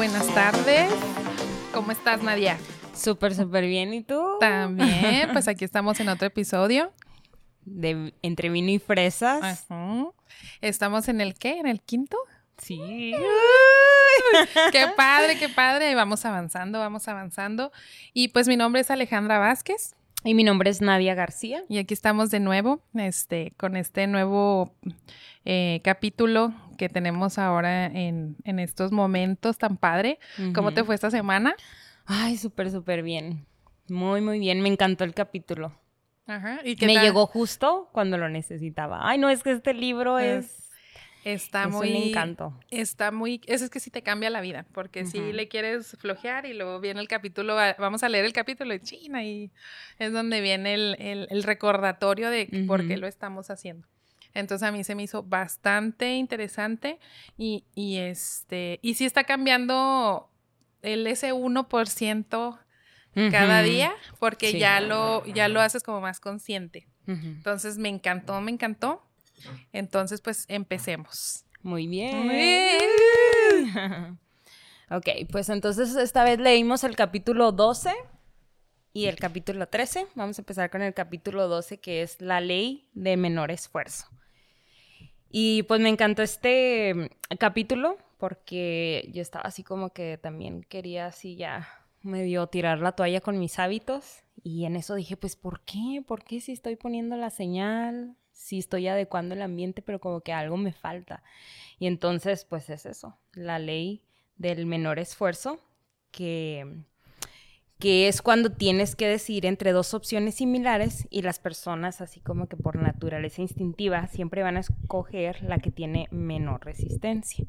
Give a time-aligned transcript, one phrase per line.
[0.00, 0.90] Buenas tardes.
[1.74, 2.56] ¿Cómo estás, Nadia?
[2.94, 3.92] Súper, súper bien.
[3.92, 4.18] ¿Y tú?
[4.40, 6.90] También, pues aquí estamos en otro episodio.
[7.66, 9.68] De Entre vino y fresas.
[9.68, 10.06] Ajá.
[10.62, 11.58] ¿Estamos en el qué?
[11.58, 12.16] ¿En el quinto?
[12.56, 13.12] Sí.
[14.72, 15.94] qué padre, qué padre.
[15.94, 17.70] Vamos avanzando, vamos avanzando.
[18.14, 19.96] Y pues mi nombre es Alejandra Vázquez.
[20.24, 21.62] Y mi nombre es Nadia García.
[21.68, 24.74] Y aquí estamos de nuevo, este, con este nuevo
[25.44, 30.18] eh, capítulo que tenemos ahora en, en, estos momentos tan padre.
[30.54, 31.54] ¿Cómo te fue esta semana?
[32.06, 33.44] Ay, súper, súper bien.
[33.90, 34.62] Muy, muy bien.
[34.62, 35.78] Me encantó el capítulo.
[36.26, 36.60] Ajá.
[36.64, 39.00] ¿Y Me llegó justo cuando lo necesitaba.
[39.02, 40.70] Ay, no, es que este libro es...
[41.22, 41.90] Está es muy.
[41.90, 42.58] Un encanto.
[42.70, 43.42] Está muy.
[43.44, 46.80] Eso es que sí te cambia la vida, porque si le quieres flojear y luego
[46.80, 49.50] viene el capítulo, vamos a leer el capítulo de China y
[49.98, 53.86] es donde viene el, el, recordatorio de por qué lo estamos haciendo.
[54.34, 56.98] Entonces a mí se me hizo bastante interesante
[57.36, 58.78] y, y este.
[58.82, 60.30] Y sí está cambiando
[60.82, 62.58] el ese 1%
[63.30, 66.86] cada día, porque ya, lo, ya lo haces como más consciente.
[67.06, 69.02] Entonces me encantó, me encantó.
[69.72, 71.44] Entonces, pues empecemos.
[71.62, 72.30] Muy bien.
[74.90, 77.92] ok, pues entonces esta vez leímos el capítulo 12
[78.92, 80.06] y el capítulo 13.
[80.14, 84.06] Vamos a empezar con el capítulo 12, que es la ley de menor esfuerzo.
[85.30, 91.06] Y pues me encantó este mm, capítulo porque yo estaba así como que también quería
[91.06, 91.68] así ya
[92.02, 96.02] medio tirar la toalla con mis hábitos y en eso dije, pues ¿por qué?
[96.06, 98.16] ¿Por qué si estoy poniendo la señal?
[98.40, 101.22] sí estoy adecuando el ambiente, pero como que algo me falta.
[101.78, 104.02] Y entonces, pues es eso, la ley
[104.36, 105.60] del menor esfuerzo,
[106.10, 106.84] que,
[107.80, 112.46] que es cuando tienes que decidir entre dos opciones similares y las personas, así como
[112.46, 117.44] que por naturaleza instintiva, siempre van a escoger la que tiene menor resistencia.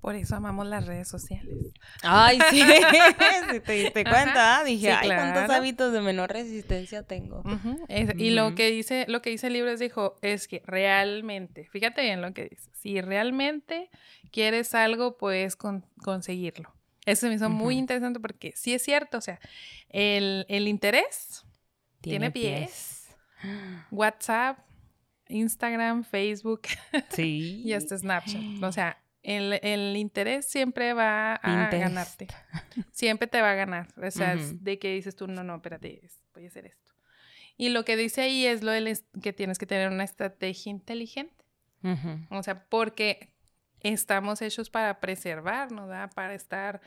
[0.00, 1.72] Por eso amamos las redes sociales.
[2.02, 2.62] Ay, sí,
[3.50, 7.42] si te diste cuenta, dije, ay, cuántos hábitos de menor resistencia tengo.
[8.16, 12.02] Y lo que dice, lo que dice el libro es dijo, es que realmente, fíjate
[12.02, 13.90] bien lo que dice, si realmente
[14.30, 16.75] quieres algo, puedes conseguirlo.
[17.06, 19.40] Eso me hizo muy interesante porque sí es cierto, o sea,
[19.88, 21.44] el, interés
[22.00, 23.08] tiene, pies.
[23.90, 24.58] WhatsApp,
[25.28, 26.62] Instagram, Facebook
[27.10, 27.62] sí.
[27.64, 28.62] y hasta Snapchat.
[28.62, 32.28] O sea, el, interés siempre va a ganarte.
[32.92, 33.88] Siempre te va a ganar.
[33.96, 36.00] O sea, de que dices tú, no, no, espérate,
[36.34, 36.92] voy a hacer esto.
[37.56, 41.44] Y lo que dice ahí es lo de que tienes que tener una estrategia inteligente.
[42.30, 43.32] O sea, porque
[43.88, 46.10] estamos hechos para preservarnos, ¿verdad?
[46.14, 46.80] Para estar,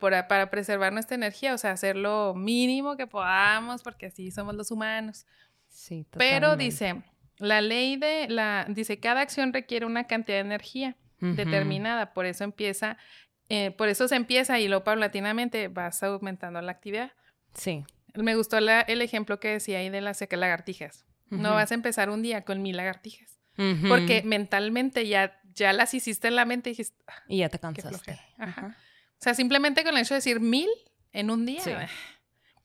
[0.00, 4.54] para, para preservar nuestra energía, o sea, hacer lo mínimo que podamos, porque así somos
[4.54, 5.26] los humanos.
[5.68, 6.18] Sí, totalmente.
[6.18, 7.02] Pero dice,
[7.38, 12.12] la ley de la, dice, cada acción requiere una cantidad de energía determinada.
[12.12, 12.98] Por eso empieza,
[13.48, 17.12] eh, por eso se empieza y luego paulatinamente vas aumentando la actividad.
[17.54, 17.84] Sí.
[18.14, 21.04] Me gustó el ejemplo que decía ahí de las lagartijas.
[21.28, 23.40] No vas a empezar un día con mil lagartijas.
[23.88, 26.96] Porque mentalmente ya, ya las hiciste en la mente y dijiste.
[27.06, 28.20] Ah, y ya te cansaste.
[28.38, 30.68] O sea, simplemente con el hecho de decir mil
[31.12, 31.88] en un día.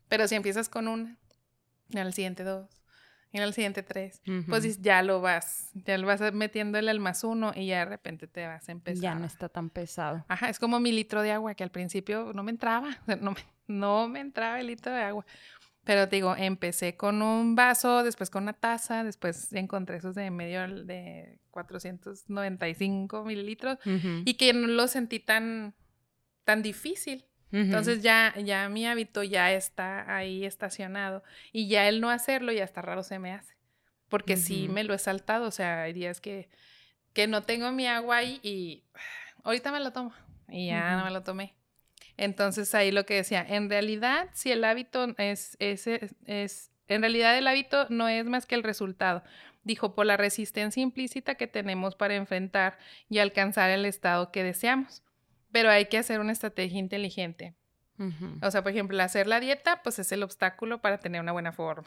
[0.08, 1.18] Pero si empiezas con una,
[1.96, 2.70] al siguiente dos,
[3.32, 7.54] en el siguiente tres, pues ya lo vas, ya lo vas metiéndole el más uno
[7.56, 9.02] y ya de repente te vas a empezar.
[9.02, 10.26] Ya no está tan pesado.
[10.28, 13.46] Ajá, es como mi litro de agua que al principio no me entraba, no me,
[13.68, 15.26] no me entraba el litro de agua.
[15.84, 20.30] Pero te digo, empecé con un vaso, después con una taza, después encontré esos de
[20.30, 23.78] medio de 495 mililitros
[24.26, 25.74] y que no lo sentí tan,
[26.44, 27.26] tan difícil.
[27.52, 31.22] Entonces ya, ya mi hábito ya está ahí estacionado
[31.52, 33.56] y ya el no hacerlo ya está raro se me hace.
[34.08, 36.50] Porque sí me lo he saltado, o sea, hay días que,
[37.14, 38.84] que no tengo mi agua ahí y
[39.44, 40.14] ahorita me lo tomo
[40.48, 41.56] y ya no me lo tomé.
[42.22, 45.88] Entonces ahí lo que decía, en realidad si el hábito es, es,
[46.26, 49.24] es, en realidad el hábito no es más que el resultado,
[49.64, 52.78] dijo, por la resistencia implícita que tenemos para enfrentar
[53.10, 55.04] y alcanzar el estado que deseamos
[55.52, 57.54] pero hay que hacer una estrategia inteligente.
[58.42, 61.52] O sea, por ejemplo, hacer la dieta, pues es el obstáculo para tener una buena
[61.52, 61.86] forma.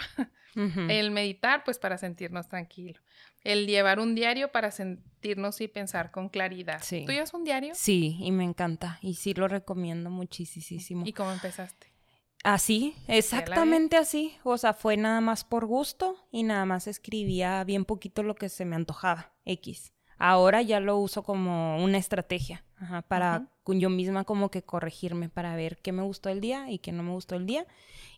[0.54, 3.02] El meditar, pues para sentirnos tranquilos.
[3.42, 6.80] El llevar un diario para sentirnos y pensar con claridad.
[6.82, 7.04] Sí.
[7.04, 7.74] ¿Tú llevas un diario?
[7.74, 8.98] Sí, y me encanta.
[9.02, 11.04] Y sí lo recomiendo muchísimo.
[11.04, 11.92] ¿Y cómo empezaste?
[12.44, 14.36] Así, exactamente así.
[14.44, 18.48] O sea, fue nada más por gusto y nada más escribía bien poquito lo que
[18.48, 19.32] se me antojaba.
[19.44, 25.28] X Ahora ya lo uso como una estrategia ajá, para yo misma como que corregirme
[25.28, 27.66] para ver qué me gustó el día y qué no me gustó el día.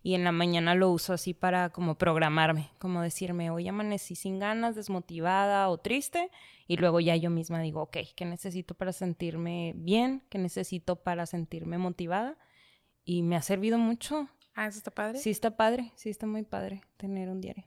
[0.03, 4.39] Y en la mañana lo uso así para como programarme, como decirme, hoy amanecí sin
[4.39, 6.31] ganas, desmotivada o triste.
[6.69, 10.23] Y luego ya yo misma digo, ok, ¿qué necesito para sentirme bien?
[10.29, 12.37] ¿Qué necesito para sentirme motivada?
[13.05, 14.29] Y me ha servido mucho.
[14.55, 15.19] Ah, eso está padre.
[15.19, 17.65] Sí, está padre, sí, está muy padre tener un diario.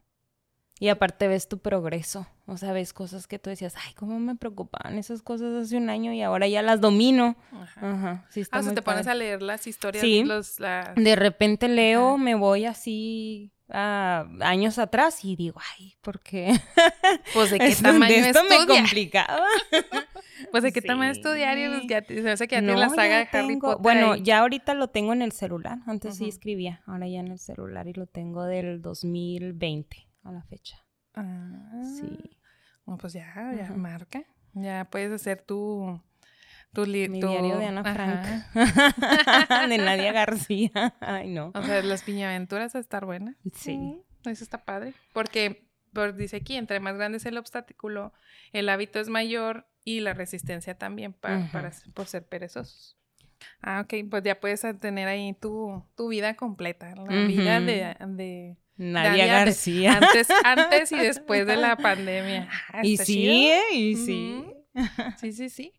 [0.81, 4.35] Y aparte ves tu progreso, o sea, ves cosas que tú decías, ay, cómo me
[4.35, 7.35] preocupaban esas cosas hace un año y ahora ya las domino.
[7.51, 7.91] Ajá.
[7.91, 8.25] Ajá.
[8.29, 10.01] Sí, está ah, o sea, te pones a leer las historias.
[10.01, 10.23] Sí.
[10.23, 10.55] Los,
[10.95, 16.53] De repente leo, me voy así a años atrás y digo, ay, ¿por qué?
[17.33, 19.45] Pues de qué tamaño de esto me complicaba.
[20.51, 23.27] pues de qué tamaño tu diario, pues, ya, se hace que ya no, la saga
[23.31, 23.81] Harry Potter.
[23.81, 27.39] Bueno, ya ahorita lo tengo en el celular, antes sí escribía, ahora ya en el
[27.39, 30.77] celular y lo tengo del 2020 a la fecha.
[31.13, 32.37] Ah, sí.
[32.85, 34.23] Bueno, pues ya, ya marca.
[34.53, 36.01] Ya puedes hacer tu,
[36.73, 38.25] tu, Mi diario de Ana Frank.
[39.69, 40.95] de Nadia García.
[40.99, 41.51] Ay, no.
[41.53, 43.35] O sea, las piñaventuras a estar buenas.
[43.53, 44.01] Sí.
[44.25, 44.93] eso está padre.
[45.13, 48.13] Porque, por, dice aquí, entre más grande es el obstáculo,
[48.51, 52.97] el hábito es mayor y la resistencia también para, para por ser perezosos.
[53.61, 59.27] Ah, ok, pues ya puedes tener ahí tu, tu vida completa, la vida de Nadia
[59.27, 59.97] García.
[60.01, 62.49] Antes, antes y después de la pandemia.
[62.71, 63.73] Ah, y sí, ¿eh?
[63.73, 64.45] y sí.
[65.19, 65.73] Sí, sí, sí.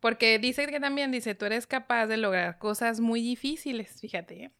[0.00, 4.44] Porque dice que también, dice, tú eres capaz de lograr cosas muy difíciles, fíjate.
[4.44, 4.50] ¿eh?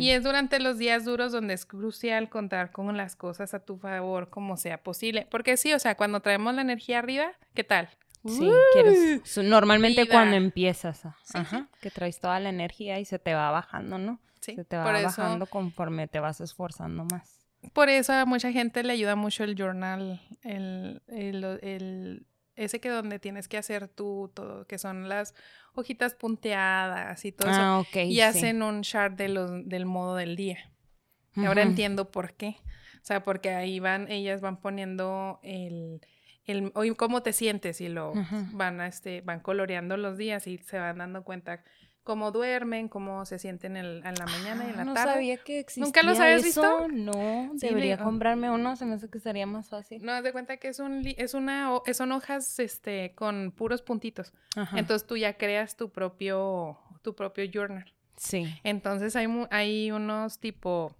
[0.00, 3.78] Y es durante los días duros donde es crucial contar con las cosas a tu
[3.78, 5.28] favor como sea posible.
[5.30, 7.88] Porque sí, o sea, cuando traemos la energía arriba, ¿qué tal?
[8.24, 9.36] Sí, quieres.
[9.38, 11.04] Normalmente cuando empiezas,
[11.34, 14.20] ajá, que traes toda la energía y se te va bajando, ¿no?
[14.40, 17.42] Sí, se te va bajando conforme te vas esforzando más.
[17.72, 22.26] Por eso a mucha gente le ayuda mucho el journal, el, el,
[22.56, 25.34] ese que donde tienes que hacer tú todo, que son las
[25.74, 28.00] hojitas punteadas y todo ah, eso.
[28.00, 30.58] y hacen un chart de los, del modo del día.
[31.34, 32.56] Y ahora entiendo por qué.
[32.96, 36.00] O sea, porque ahí van, ellas van poniendo el,
[36.46, 38.12] el hoy cómo te sientes y lo
[38.52, 41.62] van a este, van coloreando los días y se van dando cuenta
[42.04, 45.06] cómo duermen, cómo se sienten en, la mañana y en la ah, no tarde.
[45.06, 46.88] No sabía que existía ¿Nunca los habías visto?
[46.88, 50.04] No, debería comprarme uno, se me hace que sería más fácil.
[50.04, 54.32] No, haz de cuenta que es un es una son hojas este con puros puntitos.
[54.74, 57.92] Entonces tú ya creas tu propio tu propio journal.
[58.16, 58.46] Sí.
[58.64, 60.94] Entonces hay hay unos tipo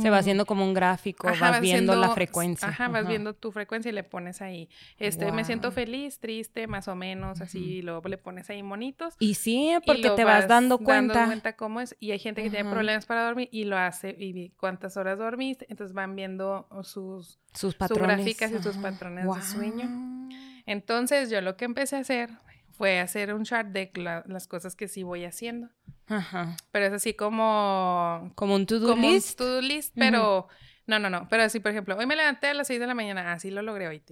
[0.00, 2.68] se va haciendo como un gráfico, vas, viendo la frecuencia.
[2.68, 4.68] Ajá, vas viendo tu frecuencia y le pones ahí,
[4.98, 9.14] este, me siento feliz, triste, más o menos, así, y luego le pones ahí monitos.
[9.18, 11.14] Y sí, porque te vas, dando cuenta.
[11.14, 14.14] Dando cuenta cómo es, y hay gente que tiene problemas para dormir y lo hace,
[14.18, 18.16] y cuántas horas dormiste, entonces van viendo sus, sus patrones.
[18.16, 20.28] gráficas y sus patrones de sueño.
[20.66, 22.30] Entonces yo lo que empecé a hacer
[22.76, 23.90] fue hacer un chart de
[24.26, 25.68] las cosas que sí voy haciendo.
[26.06, 26.56] Ajá.
[26.70, 28.32] Pero es así como...
[28.34, 29.38] Como un to-do list.
[29.38, 30.48] to-do list, pero...
[30.86, 31.26] No, no, no.
[31.30, 33.32] Pero así, por ejemplo, hoy me levanté a las 6 de la mañana.
[33.32, 34.02] Así lo logré hoy.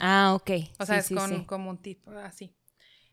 [0.00, 0.50] Ah, ok.
[0.78, 2.54] O sea, es con, como un tipo así.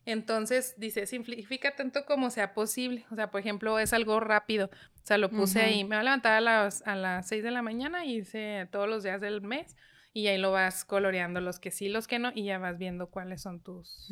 [0.06, 3.06] Entonces, dice, simplifica tanto como sea posible.
[3.12, 4.68] O sea, por ejemplo, es algo rápido.
[4.68, 5.84] O sea, lo puse ahí.
[5.84, 8.88] Me voy a levantar a las, a las 6 de la mañana y hice todos
[8.88, 9.76] los días del mes.
[10.14, 12.32] Y ahí lo vas coloreando los que sí, los que no.
[12.34, 14.10] Y ya vas viendo cuáles son tus...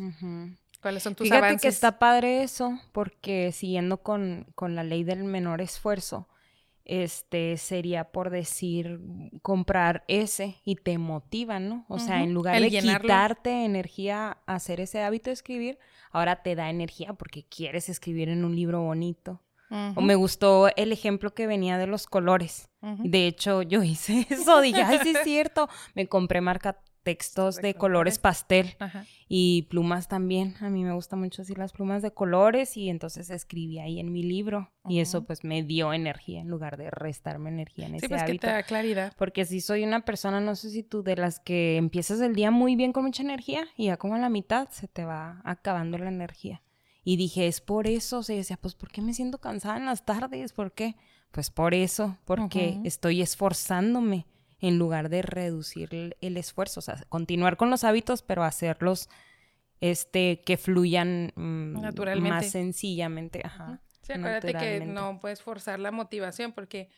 [0.81, 5.23] ¿Cuáles son tus Fíjate que está padre eso, porque siguiendo con, con, la ley del
[5.23, 6.27] menor esfuerzo,
[6.85, 9.01] este sería por decir
[9.41, 11.85] comprar ese y te motiva, ¿no?
[11.89, 15.79] O sea, en lugar de quitarte energía a hacer ese hábito de escribir,
[16.11, 19.41] ahora te da energía porque quieres escribir en un libro bonito.
[19.95, 22.69] O me gustó el ejemplo que venía de los colores.
[22.81, 25.67] De hecho, yo hice eso, dije, ay, sí es cierto.
[25.93, 28.75] Me compré marca textos de, colores pastel
[29.29, 30.55] y plumas también.
[30.59, 34.11] A mí me gusta mucho así las plumas de colores y entonces escribí ahí en
[34.11, 38.09] mi libro y eso pues me dio energía en lugar de restarme energía en ese
[38.09, 38.41] pues hábito.
[38.41, 39.13] Que te da claridad.
[39.17, 42.51] Porque si soy una persona, no sé si tú de las que empiezas el día
[42.51, 45.97] muy bien con mucha energía y ya como a la mitad se te va acabando
[45.97, 46.61] la energía.
[47.05, 49.85] Y dije, es por eso, o sea, decía, pues ¿por qué me siento cansada en
[49.85, 50.51] las tardes?
[50.51, 50.97] ¿Por qué?
[51.31, 54.25] Pues por eso, porque estoy esforzándome
[54.59, 59.09] en lugar de reducir el, esfuerzo, o sea, continuar con los hábitos, pero hacerlos
[59.79, 62.29] este que fluyan mm, Naturalmente.
[62.29, 63.41] más sencillamente.
[63.43, 66.89] Ajá, sí, acuérdate que no puedes forzar la motivación porque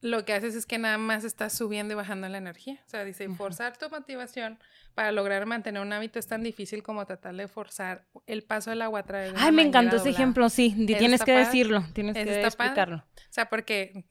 [0.00, 2.80] lo que haces es que nada más estás subiendo y bajando la energía.
[2.86, 4.58] O sea, dice, forzar tu motivación
[4.94, 8.82] para lograr mantener un hábito es tan difícil como tratar de forzar el paso del
[8.82, 10.74] agua a través de Ay, me encantó ese ejemplo, sí.
[10.86, 12.98] Tienes que decirlo, tienes que explicarlo.
[12.98, 14.04] O sea, porque,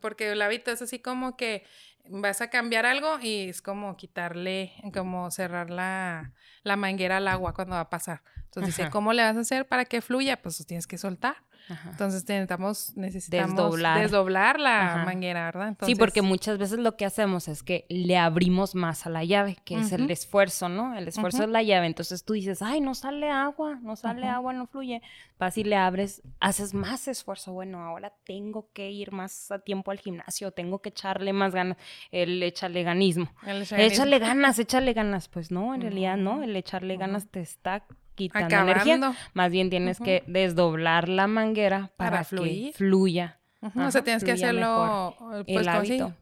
[0.00, 1.64] porque el hábito es así como que
[2.08, 6.32] vas a cambiar algo y es como quitarle, como cerrar la,
[6.62, 8.22] la manguera al agua cuando va a pasar.
[8.44, 8.90] Entonces dice.
[8.90, 10.42] ¿cómo le vas a hacer para que fluya?
[10.42, 11.36] Pues tienes que soltar.
[11.72, 11.90] Ajá.
[11.90, 14.00] Entonces necesitamos, necesitamos Desdoblar.
[14.00, 15.04] desdoblar, la Ajá.
[15.04, 15.76] manguera, ¿verdad?
[15.82, 19.56] Sí, porque muchas veces lo que hacemos es que le abrimos más a la llave,
[19.64, 20.94] que es el esfuerzo, ¿no?
[20.96, 21.44] El esfuerzo Ujú.
[21.44, 21.86] es la llave.
[21.86, 25.02] Entonces tú dices, ay, no sale agua, no sale agua, no fluye.
[25.38, 27.52] Vas y le abres, haces más esfuerzo.
[27.52, 31.78] Bueno, ahora tengo que ir más a tiempo al gimnasio, tengo que echarle más ganas.
[32.10, 33.28] El échale ganismo.
[33.46, 33.62] el.
[33.78, 35.28] Échale ganas, échale ganas.
[35.28, 36.42] Pues no, en realidad no.
[36.42, 37.84] El echarle ganas te está
[38.28, 38.94] quitando energía.
[38.96, 39.18] acabando.
[39.34, 42.74] Más bien tienes que desdoblar la manguera para, Para que fluir.
[42.74, 43.38] fluya.
[43.62, 45.66] Ajá, o sea, tienes que hacerlo, mejor pues,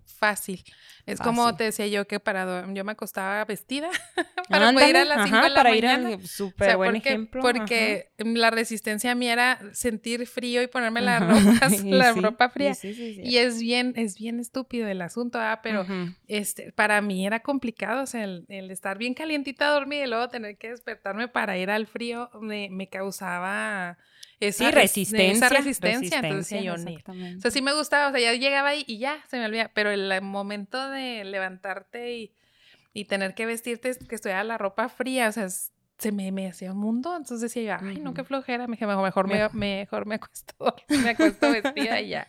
[0.05, 0.63] fácil.
[1.07, 3.89] Es como te decía yo que para yo me acostaba vestida
[4.51, 6.09] para poder ir a las 5 ajá, de la para ir mañana.
[6.09, 7.41] al O súper sea, buen porque, ejemplo.
[7.43, 12.51] porque la resistencia mía era sentir frío y ponerme la ropa, Y la sí, ropa
[12.51, 12.75] fría.
[12.75, 13.23] sí, sí, sí.
[13.25, 15.61] Y es bien, es bien estúpido el asunto, ¿verdad?
[15.63, 15.87] Pero
[16.29, 20.29] este, para mí era complicado, o sea, el, el estar bien calientita dormida y luego
[20.29, 23.97] tener que despertarme para ir al frío me, me causaba
[24.41, 25.33] esa, Sí, resistencia.
[25.47, 26.19] esa resistencia.
[26.19, 27.39] Entonces exactamente.
[27.39, 29.71] O sea, sí me gustaba, o sea, ya llegaba ahí y ya, se me olvida.
[29.75, 32.35] Pero el momento de levantarte y,
[32.93, 36.49] y tener que vestirte, que estuviera la ropa fría, o sea, es- se me, me
[36.49, 37.15] hacía un mundo.
[37.15, 38.67] Entonces decía yo, ay, no, qué flojera.
[38.67, 40.55] Me dije, mejor, mejor, me, mejor me acuesto,
[40.89, 42.27] me acuesto vestida y ya.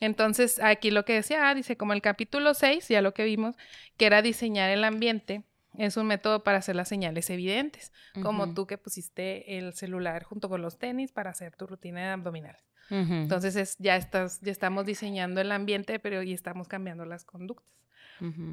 [0.00, 3.56] Entonces, aquí lo que decía, ah, dice, como el capítulo 6, ya lo que vimos,
[3.96, 5.44] que era diseñar el ambiente,
[5.78, 10.48] es un método para hacer las señales evidentes, como tú que pusiste el celular junto
[10.48, 12.64] con los tenis para hacer tu rutina de abdominales.
[12.90, 13.12] ujú.
[13.14, 17.80] Entonces es, ya estás, ya estamos diseñando el ambiente, pero y estamos cambiando las conductas.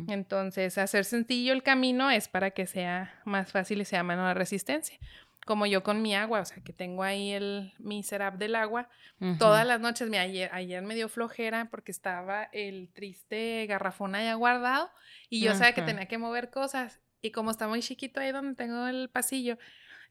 [0.07, 4.33] Entonces, hacer sencillo el camino es para que sea más fácil y sea menos la
[4.33, 4.97] resistencia.
[5.45, 8.89] Como yo con mi agua, o sea, que tengo ahí el, mi setup del agua.
[9.37, 14.33] Todas las noches, mira, ayer, ayer me dio flojera porque estaba el triste garrafón allá
[14.35, 14.89] guardado
[15.29, 16.99] y yo sabía que tenía que mover cosas.
[17.21, 19.57] Y como está muy chiquito ahí donde tengo el pasillo,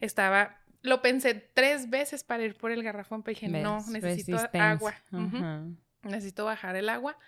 [0.01, 4.95] estaba, lo pensé tres veces para ir por el garrafón, pero dije, no, necesito agua.
[6.03, 7.19] Necesito bajar el agua,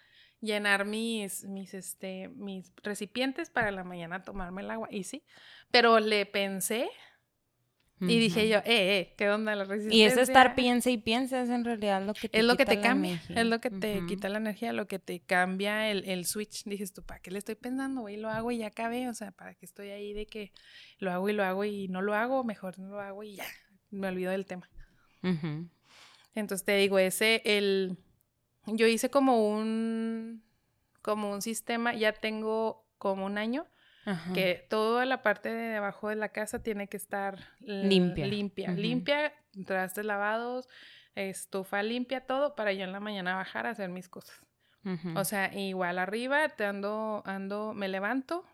[0.40, 4.88] llenar mis, mis, este, mis recipientes para la mañana tomarme el agua.
[4.90, 5.25] Y sí,
[5.70, 6.88] pero le pensé
[8.00, 9.98] y dije yo, eh, eh, ¿qué onda la resistencia?
[9.98, 12.64] Y es estar piensa y piensa, es en realidad lo que te Es lo que
[12.64, 13.40] te cambia, energía.
[13.40, 16.64] es lo que te quita la energía, lo que te cambia el, el switch.
[16.64, 18.02] Dices tú, ¿para qué le estoy pensando?
[18.02, 19.08] Voy y lo hago y ya acabé.
[19.08, 20.52] O sea, ¿para qué estoy ahí de que
[20.98, 22.44] lo hago y lo hago y no lo hago?
[22.44, 23.46] Mejor no lo hago y ya,
[23.90, 24.68] me olvido del tema.
[26.34, 27.98] Entonces te digo, ese, el,
[28.66, 30.44] yo hice como un,
[31.02, 33.66] como un sistema, ya tengo como un año,
[34.08, 34.32] Ajá.
[34.32, 38.26] que toda la parte de abajo de la casa tiene que estar Limpia.
[38.26, 38.80] limpia, Ujú.
[38.80, 39.34] limpia,
[39.66, 40.68] trastes lavados,
[41.14, 44.40] estufa limpia, todo, para yo en la mañana bajar a hacer mis cosas.
[45.14, 48.46] O sea, igual arriba, te ando, ando, me levanto,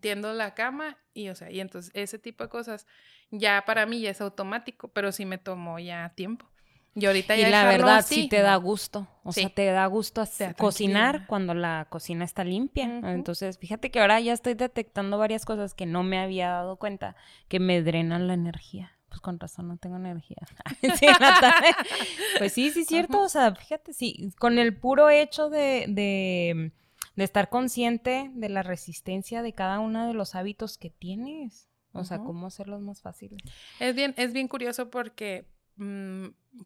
[0.00, 2.86] tiendo la cama y, o sea, y entonces ese tipo de cosas
[3.30, 6.46] ya para mí ya es automático, pero sí me tomó ya tiempo.
[6.94, 9.06] Y ahorita Y ya la dejarlo verdad así, sí te da gusto.
[9.22, 13.00] O sea, te da gusto hacer- cocinar cuando la cocina está limpia.
[13.04, 17.14] Entonces, fíjate que ahora ya estoy detectando varias cosas que no me había dado cuenta
[17.48, 18.92] que me drenan la energía.
[19.08, 20.38] Pues con razón no tengo energía.
[20.98, 21.62] Sí, la.
[22.38, 23.20] Pues sí, sí es cierto.
[23.22, 26.72] O sea, fíjate, sí, con el puro hecho de, de,
[27.16, 31.68] de estar consciente de la resistencia de cada uno de los hábitos que tienes.
[31.92, 33.38] O sea, cómo hacerlos más fáciles.
[33.80, 35.46] Es bien, es bien curioso porque,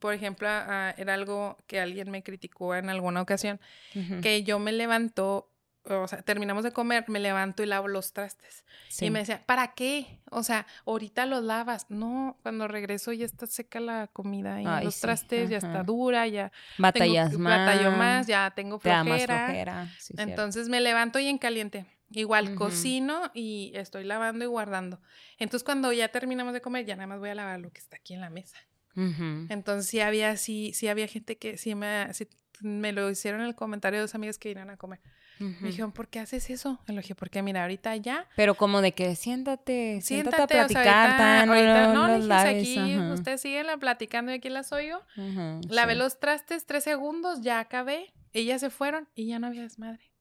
[0.00, 3.60] por ejemplo, ah, era algo que alguien me criticó en alguna ocasión,
[3.94, 4.20] Ujú.
[4.20, 5.50] que yo me levanto,
[5.84, 8.64] o sea, terminamos de comer, me levanto y lavo los trastes.
[8.88, 9.06] Sí.
[9.06, 10.20] Y me decía, ¿para qué?
[10.30, 11.86] O sea, ahorita los lavas.
[11.90, 15.82] No, cuando regreso ya está seca la comida y Ay, los sí, trastes ya está
[15.82, 17.58] dura, ya Batallas tengo, más.
[17.66, 19.46] batallo más, ya tengo flojera.
[19.46, 19.88] flojera.
[19.98, 20.14] sí.
[20.16, 21.86] Entonces me levanto y en caliente.
[22.10, 25.00] Igual cocino y estoy lavando y guardando.
[25.38, 27.96] Entonces cuando ya terminamos de comer, ya nada más voy a lavar lo que está
[27.96, 28.56] aquí en la mesa.
[28.96, 29.46] Ujú.
[29.48, 32.28] Entonces sí había, sí, sí había gente que sí me, sí
[32.60, 35.00] me lo hicieron en el comentario de dos amigas que vinieron a comer.
[35.40, 35.56] Ujú.
[35.60, 36.78] Me dijeron, ¿por qué haces eso?
[36.86, 40.58] Le dije, porque mira, ahorita ya, Pero como de que siéntate, siéntate, a siéntate, o
[40.58, 43.12] sea, platicar, ahorita, tan, ahorita- no, no, dije, laves, aquí ajá.
[43.14, 44.98] ustedes siguen platicando y aquí las oigo.
[45.16, 45.98] Ujú, Lavé sí.
[45.98, 50.12] los trastes tres segundos, ya acabé, ellas se fueron y ya no había desmadre.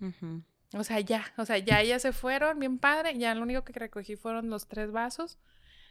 [0.00, 0.42] Ujú.
[0.74, 3.72] O sea, ya, o sea, ya ellas se fueron, bien padre, ya lo único que
[3.72, 5.38] recogí fueron los tres vasos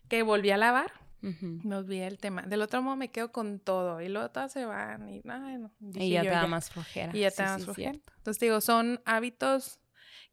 [0.08, 0.92] que volví a lavar,
[1.24, 1.60] Ujú.
[1.64, 2.42] me olvidé el tema.
[2.44, 5.72] Del otro modo me quedo con todo y luego todas se van y, ay, no,
[5.80, 7.16] dije Y ya yo, te da más flojera.
[7.16, 7.92] Y ya Sí, te da más sí, flojera.
[7.92, 8.14] cierto.
[8.18, 9.80] Entonces digo, son hábitos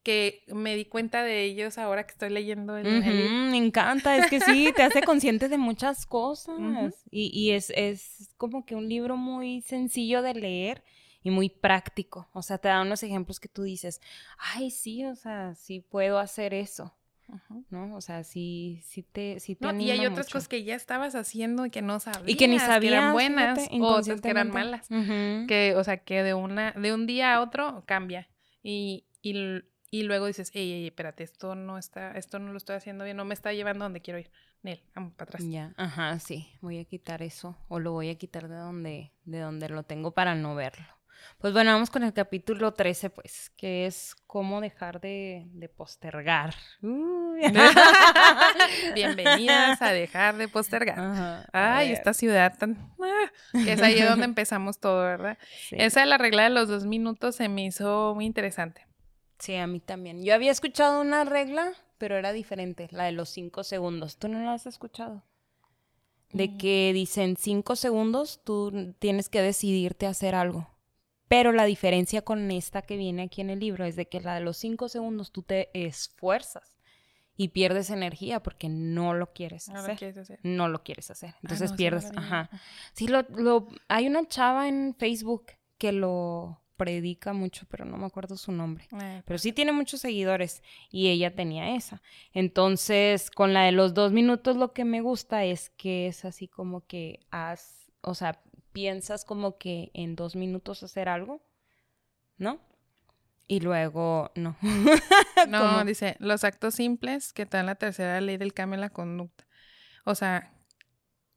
[0.03, 4.29] que me di cuenta de ellos ahora que estoy leyendo el, el me encanta, es
[4.31, 6.59] que sí, te hace consciente de muchas cosas.
[7.11, 10.83] Y, y es, es como que un libro muy sencillo de leer
[11.23, 12.29] y muy práctico.
[12.33, 14.01] O sea, te da unos ejemplos que tú dices,
[14.39, 16.95] ay, sí, o sea, sí puedo hacer eso.
[17.71, 17.95] ¿No?
[17.95, 21.15] O sea, sí, sí te, sí te no, Y hay otras cosas que ya estabas
[21.15, 22.29] haciendo y que no sabías.
[22.29, 22.81] Y que ni sabías.
[22.81, 24.89] Que eran buenas o otras que eran malas.
[24.89, 28.29] Que, o sea, que de, una, de un día a otro cambia.
[28.63, 32.77] Y, y, y luego dices, ey, ey, espérate, esto no está, esto no lo estoy
[32.77, 34.31] haciendo bien, no me está llevando donde quiero ir.
[34.63, 35.45] Nel, vamos para atrás.
[35.49, 39.39] Ya, ajá, sí, voy a quitar eso o lo voy a quitar de donde, de
[39.39, 40.98] donde lo tengo para no verlo.
[41.39, 46.55] Pues bueno, vamos con el capítulo 13, pues, que es cómo dejar de, de postergar.
[48.95, 51.49] Bienvenidas a dejar de postergar.
[51.53, 52.77] Ay, esta ciudad tan...
[53.01, 55.39] Ah, que es ahí donde empezamos todo, ¿verdad?
[55.71, 58.87] Esa de la regla de los dos minutos se me hizo muy interesante.
[59.39, 60.25] Sí, a mí también.
[60.25, 64.17] Yo había escuchado una regla, pero era diferente, la de los cinco segundos.
[64.19, 65.23] ¿Tú no la has escuchado?
[66.33, 66.59] De mm.
[66.59, 70.69] que dicen cinco segundos, tú tienes que decidirte a hacer algo.
[71.29, 74.35] Pero la diferencia con esta que viene aquí en el libro es de que la
[74.35, 76.79] de los cinco segundos tú te esfuerzas
[77.37, 79.93] y pierdes energía porque no lo quieres, no hacer.
[79.93, 80.41] Lo quieres hacer.
[80.43, 81.35] No lo quieres hacer.
[81.43, 82.11] Entonces pierdes.
[82.17, 82.51] Ajá.
[82.95, 88.07] Sí, lo, lo, hay una chava en Facebook que lo predica mucho, pero no me
[88.07, 88.89] acuerdo su nombre.
[88.93, 92.01] Ah, pero sí tiene muchos seguidores y ella tenía esa.
[92.33, 96.49] Entonces, con la de los dos minutos, lo que me gusta es que es así
[96.49, 98.41] como que haz, o sea,
[98.79, 101.43] piensas como que en dos minutos hacer algo,
[102.37, 102.61] ¿no?
[103.49, 104.57] Y luego, no.
[105.49, 108.91] no, dice, los actos simples que están en la tercera ley del cambio en la
[108.91, 109.49] conducta.
[110.05, 110.53] O sea,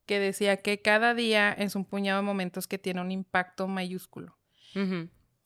[0.05, 4.37] que decía que cada día es un puñado de momentos que tiene un impacto mayúsculo.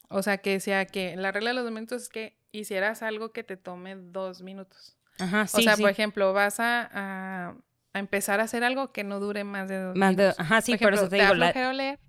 [0.09, 3.45] O sea, que decía que la regla de los momentos es que hicieras algo que
[3.45, 4.97] te tome dos minutos.
[5.17, 7.55] Ajá, sí, o sea, por ejemplo, vas a, a
[7.99, 10.39] empezar a hacer algo que no dure más de dos minutos.
[10.39, 11.33] ajá, sí, por, eso te, digo.
[11.33, 11.73] La...
[11.73, 11.99] leer,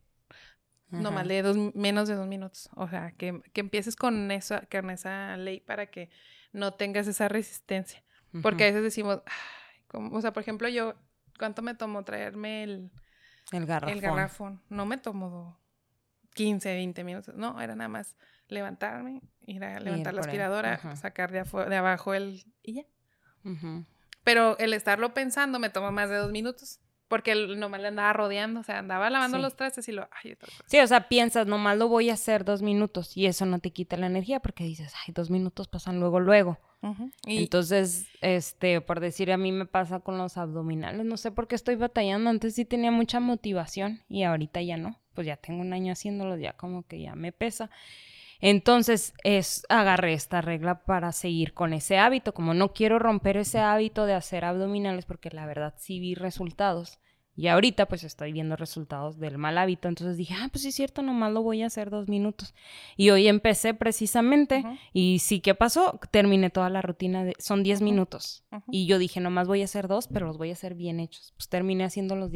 [0.91, 2.69] no más de dos, menos de dos minutos.
[2.75, 6.11] O sea, que, que empieces con esa, con esa ley para que
[6.53, 8.03] no tengas esa resistencia.
[8.43, 9.23] Porque a veces decimos,
[9.93, 10.95] o sea, por ejemplo, yo,
[11.39, 12.91] ¿cuánto me tomó traerme el,
[13.53, 13.97] el garrafón?
[13.97, 14.63] El garrafón.
[14.69, 15.59] No me tomó
[16.35, 17.35] 15, 20 minutos.
[17.35, 18.17] No, era nada más
[18.49, 22.45] levantarme, ir a levantar la aspiradora, sacar de, de, abajo el...
[22.63, 22.85] y ya.
[24.27, 26.81] Pero el estarlo pensando me tomó más de dos minutos.
[27.07, 30.09] Porque nomás le andaba rodeando, o sea, andaba lavando los trastes y lo...
[30.11, 30.37] Ay,
[30.67, 33.71] sí, o sea, piensas, nomás lo voy a hacer dos minutos y eso no te
[33.71, 36.59] quita la energía porque dices, ay, dos minutos pasan luego, luego.
[37.25, 41.55] Entonces, este, por decir, a mí me pasa con los abdominales, no sé por qué
[41.55, 45.73] estoy batallando, antes sí tenía mucha motivación y ahorita ya no, pues ya tengo un
[45.73, 47.71] año haciéndolo, ya como que ya me pesa.
[48.41, 52.35] Entonces, es, agarré esta regla para seguir con ese hábito.
[52.35, 56.99] Como no quiero romper ese hábito de hacer abdominales, porque la verdad sí vi resultados.
[57.39, 59.89] Y ahorita pues estoy viendo resultados del mal hábito.
[59.89, 62.55] Entonces dije, ah, pues sí es cierto, nomás lo voy a hacer dos minutos.
[62.97, 64.65] Y hoy empecé precisamente.
[64.95, 66.01] Y sí, ¿qué pasó?
[66.11, 68.43] Terminé toda la rutina de, son diez minutos.
[68.71, 71.35] Y yo dije, nomás voy a hacer dos, pero los voy a hacer bien hechos.
[71.37, 72.31] Pues terminé haciendo los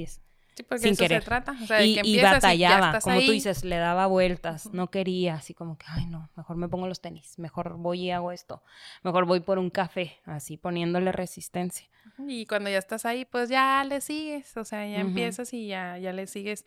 [0.79, 1.23] sin querer.
[1.23, 1.55] se trata.
[1.83, 6.31] y, batallaba, como tú dices, le daba vueltas, no quería, así como que, ay no,
[6.37, 8.63] mejor me pongo los tenis, mejor voy y hago esto,
[9.03, 11.89] mejor voy por un café, así poniéndole resistencia.
[12.19, 15.99] Y cuando ya estás ahí, pues ya le sigues, o sea, ya empiezas y ya,
[15.99, 16.65] ya le sigues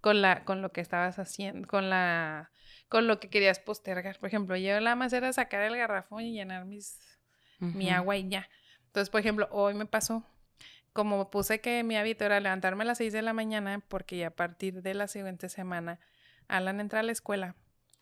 [0.00, 2.50] con la, con lo que estabas haciendo, con la,
[2.88, 4.18] con lo que querías postergar.
[4.18, 6.98] Por ejemplo, yo la más era sacar el garrafón y llenar mis,
[7.58, 8.48] mi agua y ya.
[8.86, 10.24] Entonces, por ejemplo, hoy me pasó,
[10.96, 14.28] como puse que mi hábito era levantarme a las 6 de la mañana, porque ya
[14.28, 16.00] a partir de la siguiente semana
[16.48, 17.54] Alan entra a la escuela.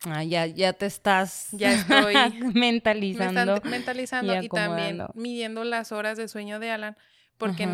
[0.05, 2.15] Ah, ya, ya te estás ya estoy
[2.53, 3.61] mentalizando.
[3.65, 6.97] mentalizando y, también midiendo las horas de sueño de Alan,
[7.37, 7.67] porque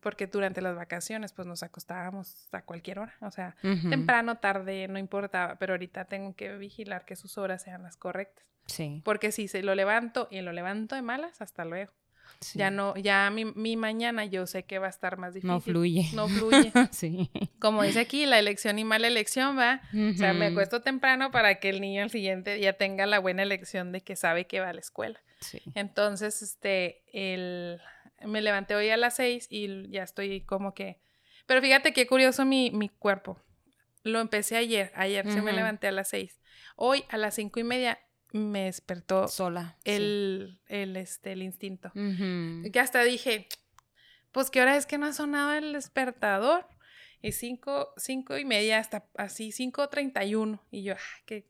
[0.00, 3.56] porque durante las vacaciones pues nos acostábamos a cualquier hora, o sea,
[3.90, 8.46] temprano, tarde, no importaba, pero ahorita tengo que vigilar que sus horas sean las correctas.
[8.66, 9.02] Sí.
[9.04, 11.92] Porque si se lo levanto y lo levanto de malas, hasta luego.
[12.54, 15.50] Ya no, ya mi, mi, mañana yo sé que va a estar más difícil.
[15.50, 16.08] No fluye.
[16.14, 16.72] No fluye.
[16.92, 17.30] sí.
[17.58, 19.80] Como dice aquí, la elección y mala elección va.
[19.92, 23.42] O sea, me acuesto temprano para que el niño al siguiente día tenga la buena
[23.42, 25.20] elección de que sabe que va a la escuela.
[25.40, 25.60] Sí.
[25.74, 27.80] Entonces, este, el,
[28.24, 31.00] me levanté hoy a las seis y ya estoy como que...
[31.46, 33.40] Pero fíjate qué curioso mi, mi cuerpo.
[34.02, 36.40] Lo empecé ayer, ayer se me levanté a las seis.
[36.76, 37.98] Hoy a las cinco y media
[38.32, 41.90] me despertó sola el, el, este, el instinto.
[41.94, 43.48] Que hasta dije,
[44.32, 46.66] pues qué hora es que no ha sonado el despertador.
[47.20, 50.64] Y cinco, cinco y media hasta así, cinco treinta y uno.
[50.70, 51.48] Y yo, ah, qué,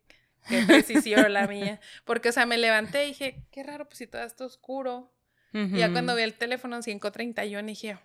[0.48, 1.80] qué precisión la mía.
[2.04, 5.12] Porque, o sea, me levanté y dije, qué raro, pues si todo está oscuro.
[5.52, 7.98] Y ya cuando vi el teléfono en 5.31 dije,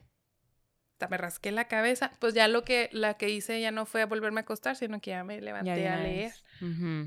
[1.04, 2.12] hasta me rasqué la cabeza.
[2.20, 5.02] Pues ya lo que, la que hice ya no fue a volverme a acostar, sino
[5.02, 6.34] que ya me levanté a leer.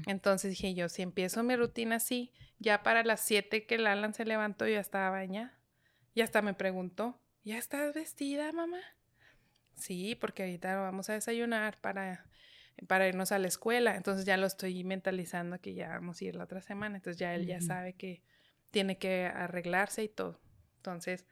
[0.07, 4.15] Entonces dije yo, si empiezo mi rutina así, ya para las 7 que el Alan
[4.15, 5.59] se levantó, ya estaba bañada.
[6.15, 8.81] Y hasta me preguntó, ¿ya estás vestida, mamá?
[9.75, 12.27] Sí, porque ahorita vamos a desayunar para,
[12.87, 13.97] para irnos a la escuela.
[13.97, 16.97] Entonces ya lo estoy mentalizando que ya vamos a ir la otra semana.
[16.97, 18.23] Entonces ya él ya sabe que
[18.71, 20.41] tiene que arreglarse y todo.
[20.77, 21.27] Entonces,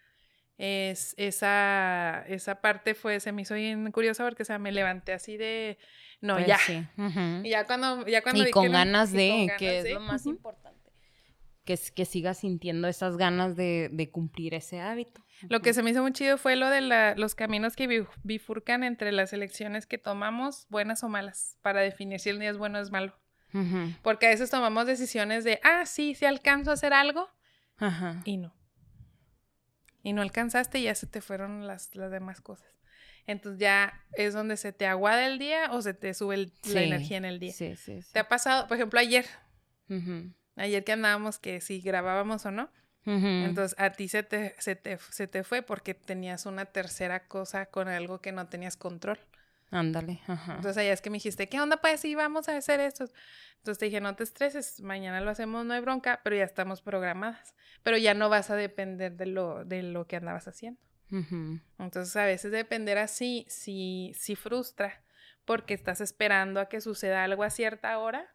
[0.58, 5.12] es, esa, esa parte fue, se me hizo bien curiosa porque, o sea, me levanté
[5.12, 5.78] así de,
[6.20, 6.58] no, pues ya.
[7.42, 10.74] Y ya cuando, ya cuando y con ganas de, que es lo más importante.
[11.64, 15.24] Que, que sigas sintiendo esas ganas de, de cumplir ese hábito.
[15.48, 18.84] Lo que se me hizo muy chido fue lo de la, los caminos que bifurcan
[18.84, 22.78] entre las elecciones que tomamos, buenas o malas, para definir si el día es bueno
[22.78, 23.18] o es malo.
[24.02, 27.28] Porque a veces tomamos decisiones de, ah, sí, sí alcanzo a hacer algo,
[28.24, 28.52] y no
[30.04, 32.68] y no alcanzaste y ya se te fueron las, las demás cosas.
[33.26, 37.16] Entonces ya es donde se te aguada el día o se te sube la energía
[37.16, 37.52] en el día.
[37.52, 38.12] Sí, sí, sí.
[38.12, 39.24] ¿Te ha pasado, por ejemplo, ayer?
[40.56, 42.70] Ayer que andábamos que si grabábamos o no.
[43.06, 47.66] Entonces a ti se te, se, te, se te fue porque tenías una tercera cosa
[47.66, 49.18] con algo que no tenías control.
[49.74, 50.54] Ándale, ajá.
[50.54, 51.78] Entonces allá es que me dijiste, ¿qué onda?
[51.78, 53.06] Pues sí, vamos a hacer esto.
[53.56, 56.80] Entonces te dije, no te estreses, mañana lo hacemos, no hay bronca, pero ya estamos
[56.80, 57.56] programadas.
[57.82, 60.80] Pero ya no vas a depender de lo, de lo que andabas haciendo.
[61.10, 65.02] Entonces a veces depender así, sí, sí frustra,
[65.44, 68.32] porque estás esperando a que suceda algo a cierta hora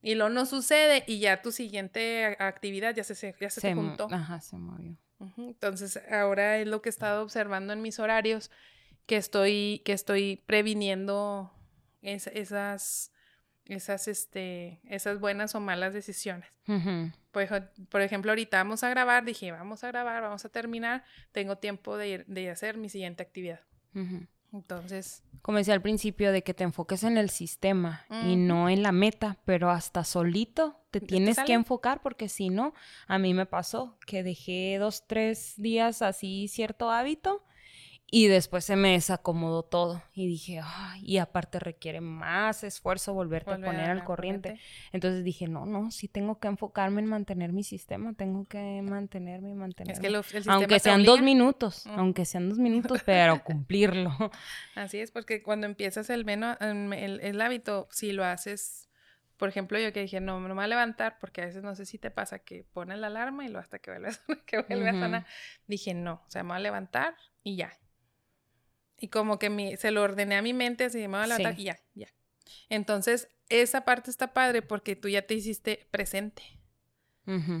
[0.00, 4.08] y lo no sucede y ya tu siguiente actividad ya se, ya se, te juntó.
[4.10, 4.96] Ajá, se movió.
[5.36, 8.50] Entonces ahora es lo que he estado observando en mis horarios
[9.06, 11.52] que estoy, que estoy previniendo
[12.02, 13.12] esas,
[13.64, 16.48] esas, este, esas buenas o malas decisiones.
[17.90, 21.96] por, ejemplo, ahorita vamos a grabar, dije, vamos a grabar, vamos a terminar, tengo tiempo
[21.96, 23.60] de, de hacer mi siguiente actividad.
[24.52, 25.22] Entonces.
[25.42, 28.92] Como decía al principio, de que te enfoques en el sistema y no en la
[28.92, 32.74] meta, pero hasta solito te tienes que enfocar porque si no,
[33.06, 37.44] a mí me pasó que dejé dos, tres días así cierto hábito
[38.12, 43.52] y después se me desacomodó todo y dije, ay, y aparte requiere más esfuerzo volverte
[43.52, 44.58] a poner al corriente.
[44.92, 49.50] Entonces dije, no, no, sí tengo que enfocarme en mantener mi sistema, tengo que mantenerme
[49.50, 49.92] y mantenerme.
[49.92, 50.00] Es
[50.34, 54.12] que aunque sean dos minutos, aunque sean dos minutos, pero cumplirlo.
[54.74, 58.88] Así es, porque cuando empiezas el, menos, el, el, hábito, si lo haces
[59.36, 61.74] por ejemplo, yo que dije, no, no me voy a levantar, porque a veces no
[61.74, 64.44] sé si te pasa que pones la alarma y lo hasta que vuelve a sonar,
[64.44, 65.26] que vuelve a sonar.
[65.66, 67.72] Dije, no, o sea, me voy a levantar y ya,
[69.00, 71.58] y como que mi, se lo ordené a mi mente, así me voy a levantar
[71.58, 72.08] y ya, ya.
[72.68, 76.42] Entonces, esa parte está padre porque tú ya te hiciste presente.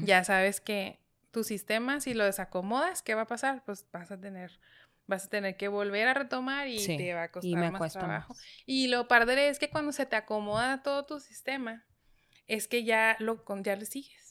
[0.02, 0.98] Ya sabes que
[1.30, 3.62] tu sistema, si lo desacomodas, ¿qué va a pasar?
[3.64, 4.58] Pues vas a tener,
[5.06, 8.34] vas a tener que volver a retomar y te va a costar más trabajo.
[8.66, 11.84] Y lo padre es que cuando se te acomoda todo tu sistema,
[12.48, 14.29] es que ya lo ya le sigues.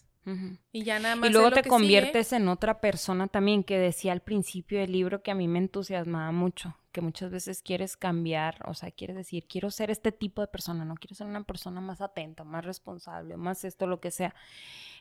[0.72, 1.30] Y ya nada más.
[1.30, 5.32] Y luego te conviertes en otra persona también, que decía al principio del libro que
[5.32, 9.72] a mí me entusiasmaba mucho, que muchas veces quieres cambiar, o sea, quieres decir, quiero
[9.72, 13.64] ser este tipo de persona, no quiero ser una persona más atenta, más responsable, más
[13.64, 14.36] esto, lo que sea.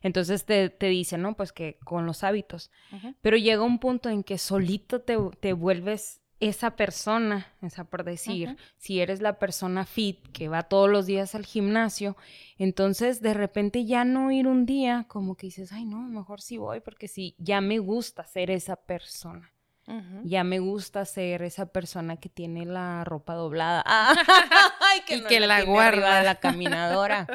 [0.02, 1.36] Entonces te, te dice, ¿no?
[1.36, 2.70] Pues que con los hábitos.
[3.20, 8.56] Pero llega un punto en que solito te, te vuelves esa persona, esa por decir,
[8.76, 12.16] si eres la persona fit que va todos los días al gimnasio,
[12.58, 16.56] entonces de repente ya no ir un día, como que dices, ay no, mejor sí
[16.56, 19.50] voy, porque sí, ya me gusta ser esa persona.
[20.22, 23.82] Ya me gusta ser esa persona que tiene la ropa doblada.
[23.86, 26.22] Ay, que y que la, guarda.
[26.22, 27.26] la caminadora.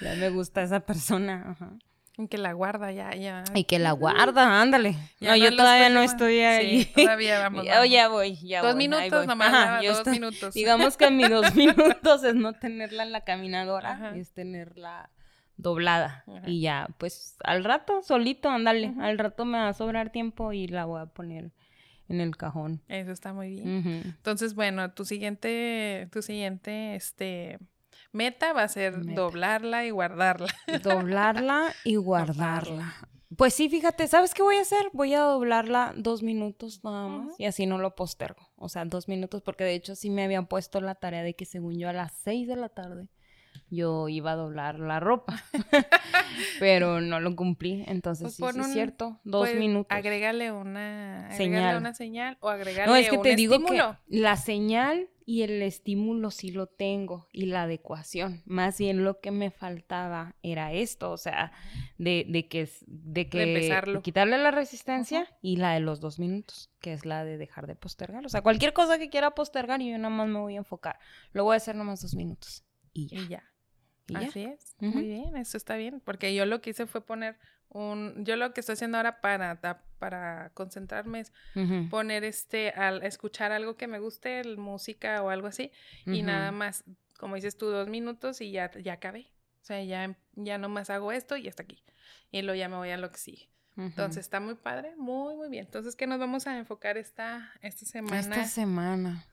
[0.00, 1.52] ya me gusta esa persona.
[1.52, 1.70] Ajá.
[2.18, 3.44] Y que la guarda ya, ya.
[3.54, 4.96] Y que la guarda, ándale.
[5.20, 6.84] no, yo todavía no estoy ahí.
[6.84, 7.64] Sí, todavía vamos.
[7.64, 10.54] ya, ya voy, ya dos minutos nomás, dos minutos.
[10.54, 15.10] Digamos que mis dos minutos es no tenerla en la caminadora, es tenerla
[15.56, 16.24] doblada.
[16.46, 18.94] Y ya, pues al rato, solito, ándale.
[19.00, 21.52] Al rato me va a sobrar tiempo y la voy a poner
[22.08, 22.82] en el cajón.
[22.88, 24.02] Eso está muy bien.
[24.04, 27.58] Entonces, bueno, tu siguiente, tu siguiente, este
[28.12, 30.48] Meta va a ser doblarla y guardarla.
[30.82, 32.94] Doblarla y guardarla.
[33.36, 34.90] Pues sí, fíjate, ¿sabes qué voy a hacer?
[34.92, 38.42] Voy a doblarla dos minutos nada más y así no lo postergo.
[38.56, 41.44] O sea, dos minutos porque de hecho sí me habían puesto la tarea de que
[41.44, 43.08] según yo a las seis de la tarde
[43.70, 45.42] yo iba a doblar la ropa,
[46.58, 49.96] pero no lo cumplí, entonces pues sí, es cierto, dos pues, minutos.
[49.96, 51.76] Agrégale una señal.
[51.76, 56.32] una señal o agregarle No, es que te digo que la señal y el estímulo
[56.32, 58.42] sí lo tengo y la adecuación.
[58.46, 61.52] Más bien lo que me faltaba era esto, o sea,
[61.98, 66.92] de, de que, de que quitarle la resistencia y la de los dos minutos, que
[66.92, 68.26] es la de dejar de postergar.
[68.26, 70.98] O sea, cualquier cosa que quiera postergar, yo nada más me voy a enfocar.
[71.30, 73.44] Lo voy a hacer nomás dos minutos y ya.
[74.12, 74.74] Así es.
[74.80, 76.02] Muy bien, eso está bien.
[76.04, 77.38] Porque yo lo que hice fue poner
[77.70, 78.24] un.
[78.24, 79.60] Yo lo que estoy haciendo ahora para,
[79.98, 81.32] para concentrarme es
[81.90, 82.70] poner este.
[82.70, 85.72] al escuchar algo que me guste, música o algo así.
[86.06, 86.84] Y nada más,
[87.18, 89.30] como dices tú, dos minutos y ya, ya acabé.
[89.62, 91.82] O sea, ya, ya nomás hago esto y hasta aquí.
[92.30, 93.48] Y luego ya me voy a lo que sigue.
[93.76, 95.64] Entonces está muy padre, muy, muy bien.
[95.64, 98.18] Entonces, ¿qué nos vamos a enfocar esta, esta semana?
[98.18, 99.24] Esta semana.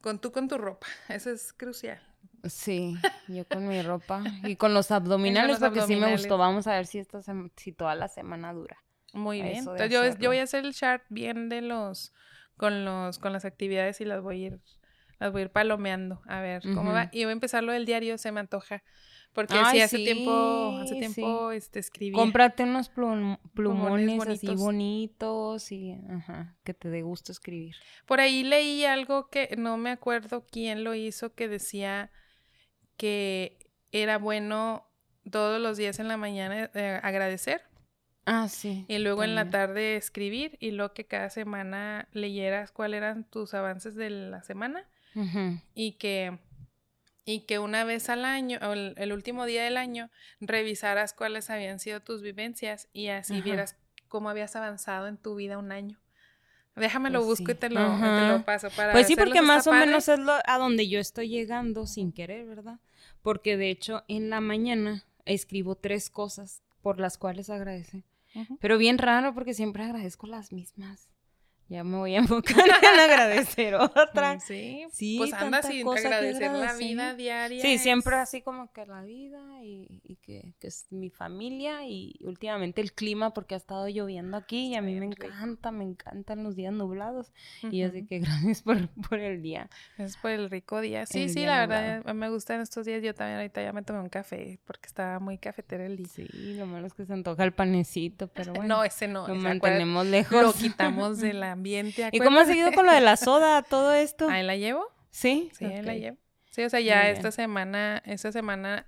[0.00, 0.86] Con tú, con tu ropa.
[1.08, 2.00] Eso es crucial.
[2.44, 2.96] Sí,
[3.28, 6.38] yo con mi ropa y con los abdominales porque sí me gustó.
[6.38, 7.20] Vamos a ver si esta
[7.56, 8.78] si toda la semana dura.
[9.12, 9.58] Muy bien.
[9.58, 12.12] Entonces yo, yo, voy a hacer el chart bien de los
[12.56, 14.60] con los con las actividades y las voy a ir
[15.18, 17.86] las voy a ir palomeando a ver cómo va y voy a empezar lo del
[17.86, 18.82] diario, se me antoja.
[19.32, 22.12] Porque sí, hace tiempo, hace tiempo este, escribí.
[22.12, 27.74] Cómprate unos plumones así bonitos y ajá, que te dé gusto escribir.
[28.04, 32.10] Por ahí leí algo que no me acuerdo quién lo hizo, que decía
[32.98, 33.58] que
[33.90, 34.86] era bueno
[35.30, 37.62] todos los días en la mañana eh, agradecer.
[38.26, 38.84] Ah, sí.
[38.86, 43.54] Y luego en la tarde escribir y luego que cada semana leyeras cuáles eran tus
[43.54, 44.86] avances de la semana
[45.74, 46.38] y que
[47.24, 51.78] y que una vez al año o el, último día del año revisaras cuáles habían
[51.78, 53.76] sido tus vivencias y así vieras
[54.08, 55.98] cómo habías avanzado en tu vida un año.
[56.74, 59.66] Déjame lo pues busco y te lo, te lo, paso para Pues sí, porque más
[59.66, 62.80] o menos es lo, a donde yo estoy llegando sin querer, ¿verdad?
[63.20, 68.04] Porque de hecho en la mañana escribo tres cosas por las cuales agradece.
[68.60, 71.10] Pero bien raro porque siempre agradezco las mismas.
[71.68, 74.38] Ya me voy a enfocar en agradecer otra.
[74.40, 77.62] Sí, sí pues anda sin agradecer la vida diaria.
[77.62, 82.92] Sí, siempre así como que la vida y, que, es mi familia y últimamente el
[82.92, 86.72] clima porque ha estado lloviendo aquí y a mí me encanta, me encantan los días
[86.72, 87.32] nublados.
[87.62, 89.70] Y así que gracias por, por, el día.
[89.96, 91.06] Gracias por el rico día.
[91.06, 93.02] Sí, sí, la verdad me gustan estos días.
[93.02, 96.06] Yo también ahorita ya me tomé un café porque estaba muy cafetero el día.
[96.08, 98.76] Sí, lo malo es que se antoja el panecito, pero bueno.
[98.76, 99.26] No, ese no.
[99.26, 100.42] Lo mantenemos lejos.
[100.42, 101.51] Lo quitamos de la
[102.12, 104.28] ¿Y cómo ha seguido con lo de la soda, todo esto?
[104.28, 104.86] ¿Ahí la llevo?
[105.10, 105.50] Sí.
[105.52, 106.16] Sí, ahí la llevo.
[106.50, 108.86] Sí, o sea, ya esta semana, esta semana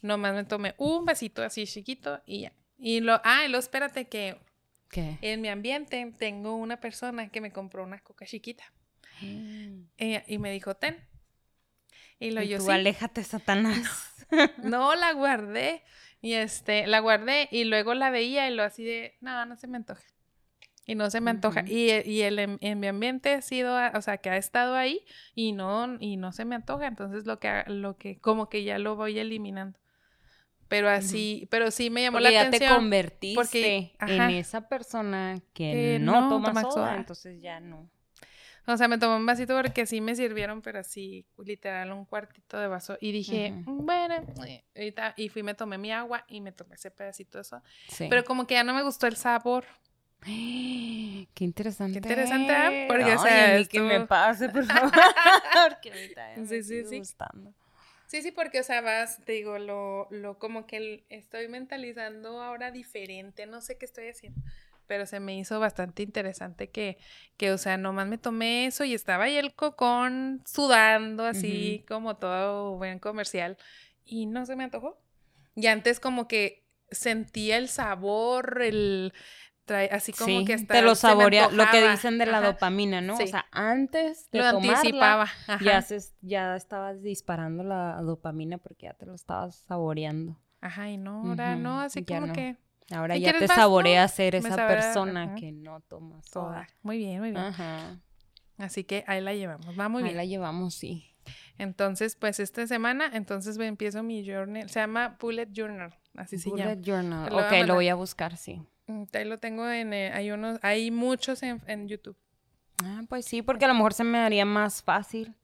[0.00, 2.52] nomás me tomé un vasito así chiquito y ya.
[2.78, 4.38] Y lo, ah, y lo espérate que
[4.88, 5.18] ¿Qué?
[5.20, 8.64] en mi ambiente tengo una persona que me compró una coca chiquita.
[9.20, 9.82] Mm.
[9.98, 10.96] Eh, y me dijo, ten.
[12.18, 14.26] Y lo yo tú, aléjate, Satanás.
[14.62, 15.82] no, la guardé.
[16.22, 19.66] Y este, la guardé y luego la veía y lo así de, no, no se
[19.66, 20.02] me antoja
[20.90, 21.62] y no se me antoja.
[21.66, 25.04] y, y, el en, mi ambiente ha sido, o sea, que ha estado ahí
[25.36, 26.88] y no, y no se me antoja.
[26.88, 29.78] Entonces lo que, lo que, como que ya lo voy eliminando.
[30.66, 32.52] Pero así, pero sí me llamó la atención.
[32.52, 37.88] ya te convertiste en esa persona que, no, toma, soda, entonces ya no.
[38.66, 42.58] O sea, me tomé un vasito porque sí me sirvieron, pero así, literal, un cuartito
[42.58, 42.98] de vaso.
[43.00, 44.14] Y dije, bueno,
[44.76, 47.62] ahorita, y fui, me tomé mi agua y me tomé ese pedacito de eso.
[47.96, 49.64] Pero como que ya no me gustó el sabor.
[51.34, 52.00] Qué interesante.
[52.00, 52.84] Qué interesante, ¿eh?
[52.88, 54.90] Porque, o sea, que me pase, por favor.
[55.68, 57.02] porque ahorita sí, sí, sí.
[58.06, 62.72] Sí, sí, porque, o sea, vas, te digo, lo, lo, como que estoy mentalizando ahora
[62.72, 64.40] diferente, no sé qué estoy haciendo,
[64.88, 66.98] pero se me hizo bastante interesante que,
[67.36, 72.16] que o sea, nomás me tomé eso y estaba ahí el cocón sudando, así como
[72.16, 73.56] todo buen comercial,
[74.04, 75.00] y no se me antojó.
[75.54, 79.12] Y antes como que sentía el sabor, el,
[79.74, 83.14] así como que te lo saborea, lo que dicen de la dopamina, ¿no?
[83.14, 85.28] O sea, antes de lo anticipaba,
[85.60, 90.38] ya se, ya estabas disparando la dopamina porque ya te lo estabas saboreando.
[90.60, 92.56] Ajá, y no, ahora no, así como que
[92.90, 96.68] ahora ya te saborea ser esa persona que no toma soda.
[96.82, 97.42] Muy bien, muy bien.
[97.42, 97.98] Ajá.
[98.58, 100.18] Así que ahí la llevamos, va muy bien.
[100.18, 101.06] Ahí la llevamos, sí.
[101.58, 106.74] Entonces, pues esta semana, entonces empiezo mi journal, se llama Bullet Journal, así se llama.
[106.74, 108.62] Bullet Journal, ok, lo voy a buscar, sí.
[108.90, 112.16] Mm, ahí lo tengo en, eh, hay unos, hay muchos en, en, YouTube.
[112.82, 115.34] Ah, pues sí, porque a lo mejor se me haría más fácil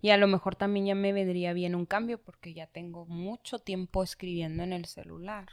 [0.00, 3.58] y a lo mejor también ya me vendría bien un cambio porque ya tengo mucho
[3.58, 5.48] tiempo escribiendo en el celular.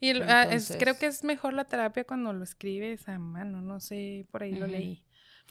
[0.00, 4.26] Y ah, creo que es mejor la terapia cuando lo escribes a mano, no sé,
[4.30, 5.04] por ahí lo leí.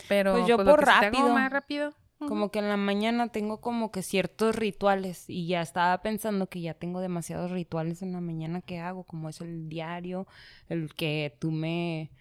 [0.07, 1.29] Pero pues yo pues, por rápido.
[1.29, 1.93] más rápido.
[2.19, 6.61] Como que en la mañana tengo como que ciertos rituales y ya estaba pensando que
[6.61, 10.25] ya tengo demasiados rituales en la mañana que hago, como es el diario,
[10.69, 12.11] el que tú me,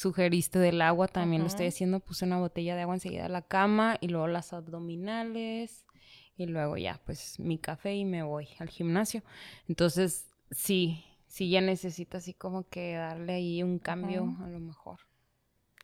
[0.00, 2.00] sugeriste del agua, también lo estoy haciendo.
[2.00, 5.84] Puse una botella de agua enseguida a la cama y luego las abdominales
[6.36, 9.22] y luego ya, pues mi café y me voy al gimnasio.
[9.68, 15.00] Entonces, sí, sí ya necesito así como que darle ahí un cambio a lo mejor.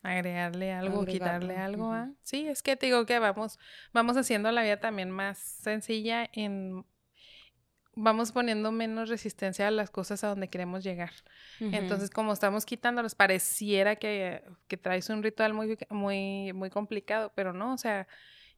[0.02, 1.92] Agregarle algo, quitarle algo.
[1.92, 2.10] ¿ah?
[2.22, 3.58] Sí, es que te digo que vamos,
[3.92, 6.84] vamos haciendo la vida también más sencilla en
[7.96, 11.12] vamos poniendo menos resistencia a las cosas a donde queremos llegar.
[11.58, 17.54] Entonces, como estamos quitándolos, pareciera que, que traes un ritual muy, muy, muy complicado, pero
[17.54, 18.06] no, o sea,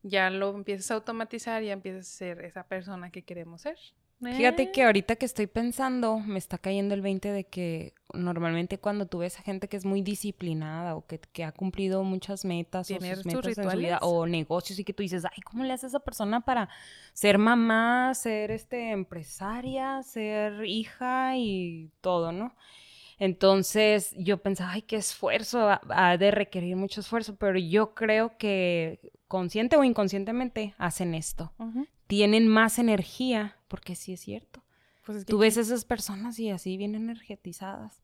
[0.03, 3.79] ya lo empiezas a automatizar y ya empiezas a ser esa persona que queremos ser.
[4.21, 4.73] Fíjate ¿Eh?
[4.73, 9.19] que ahorita que estoy pensando, me está cayendo el 20 de que normalmente cuando tú
[9.19, 12.99] ves a gente que es muy disciplinada o que, que ha cumplido muchas metas o
[12.99, 15.73] ¿Tiene sus metas en su vida o negocios y que tú dices, ay, ¿cómo le
[15.73, 16.69] hace a esa persona para
[17.13, 22.57] ser mamá, ser este empresaria, ser hija y todo, ¿no?
[23.21, 29.13] Entonces yo pensaba, ay, qué esfuerzo, ha, de requerir mucho esfuerzo, pero yo creo que
[29.29, 31.87] consciente o inconscientemente hacen esto Ujú.
[32.09, 34.65] Tienen más energía, porque sí es cierto.
[35.07, 38.03] Pues es que Tú ves esas personas y así bien energetizadas.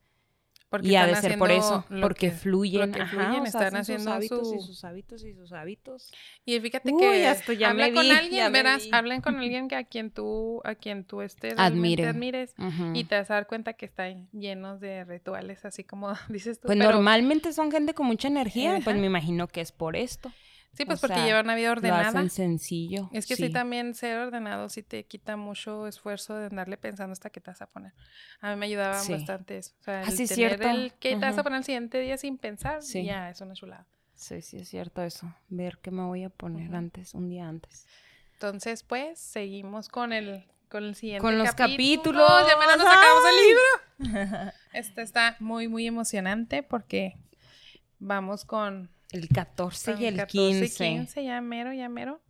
[0.71, 4.05] porque y ha de ser por eso, porque que- fluyen, ajá, o sea, están haciendo
[4.07, 6.11] sus hábitos su- y sus hábitos y sus hábitos.
[6.45, 9.37] Y fíjate Uy, que hasta ya habla me con vi, alguien, ya verás, hablen con
[9.39, 12.07] alguien que a quien tú, a quien tú estés Admire.
[12.09, 12.55] admires
[12.93, 16.67] y te vas a dar cuenta que están llenos de rituales, así como dices tú.
[16.67, 20.33] Pues pero- normalmente son gente con mucha energía, pues me imagino que es por esto.
[20.75, 22.09] Sí, pues o porque sea, llevan una vida Lo ordenada.
[22.09, 23.09] hacen sencillo.
[23.13, 23.49] Es que sí.
[23.51, 27.63] también ser ordenado sí te quita mucho esfuerzo de andarle pensando hasta qué te vas
[27.63, 27.93] a poner.
[28.41, 29.13] A mí me ayudaba Sí.
[29.13, 29.73] bastante eso.
[29.81, 30.69] O sea, Ah, el tener cierto.
[30.69, 33.05] el qué te vas a poner el siguiente día sin pensar, Sí.
[33.05, 33.87] ya es una chulada.
[34.15, 35.33] Sí, sí, es cierto eso.
[35.49, 37.87] Ver qué me voy a poner antes, un día antes.
[38.35, 42.27] Entonces, pues, seguimos con el, con el siguiente Con los capítulo.
[42.27, 42.49] capítulos.
[42.49, 44.53] Ya menos nos sacamos el libro.
[44.73, 47.15] Este está muy, muy emocionante porque
[47.99, 50.85] vamos con, El 14 con y el 14 15.
[50.89, 52.21] 15, ya mero, ya mero.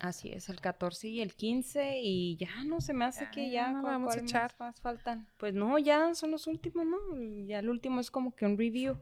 [0.00, 3.50] Así es, el 14 y el 15 y ya no se me hace Ya, que
[3.50, 4.54] ya no ¿cuál- vamos a cuál más- echar.
[4.58, 5.28] más faltan.
[5.38, 6.98] Pues no, ya son los últimos, ¿no?
[7.46, 8.98] Ya el último es como que un review.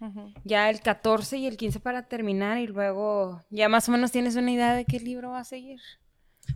[0.00, 0.32] Ujú.
[0.44, 4.36] Ya el 14 y el 15 para terminar y luego ya más o menos tienes
[4.36, 5.80] una idea de qué libro va a seguir.